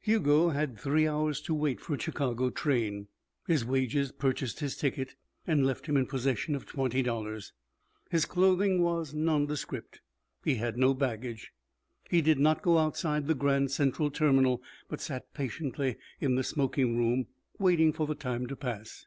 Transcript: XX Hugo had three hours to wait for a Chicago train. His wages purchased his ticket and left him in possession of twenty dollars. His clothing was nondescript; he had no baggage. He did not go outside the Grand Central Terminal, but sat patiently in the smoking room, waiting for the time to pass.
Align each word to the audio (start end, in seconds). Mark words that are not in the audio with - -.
XX 0.00 0.06
Hugo 0.06 0.48
had 0.48 0.80
three 0.80 1.06
hours 1.06 1.42
to 1.42 1.52
wait 1.54 1.78
for 1.78 1.92
a 1.92 2.00
Chicago 2.00 2.48
train. 2.48 3.08
His 3.46 3.66
wages 3.66 4.12
purchased 4.12 4.60
his 4.60 4.78
ticket 4.78 5.14
and 5.46 5.66
left 5.66 5.84
him 5.84 5.98
in 5.98 6.06
possession 6.06 6.54
of 6.54 6.64
twenty 6.64 7.02
dollars. 7.02 7.52
His 8.10 8.24
clothing 8.24 8.80
was 8.80 9.12
nondescript; 9.12 10.00
he 10.42 10.54
had 10.54 10.78
no 10.78 10.94
baggage. 10.94 11.52
He 12.08 12.22
did 12.22 12.38
not 12.38 12.62
go 12.62 12.78
outside 12.78 13.26
the 13.26 13.34
Grand 13.34 13.72
Central 13.72 14.10
Terminal, 14.10 14.62
but 14.88 15.02
sat 15.02 15.34
patiently 15.34 15.96
in 16.18 16.36
the 16.36 16.44
smoking 16.44 16.96
room, 16.96 17.26
waiting 17.58 17.92
for 17.92 18.06
the 18.06 18.14
time 18.14 18.46
to 18.46 18.56
pass. 18.56 19.04